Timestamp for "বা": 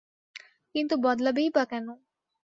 1.49-1.63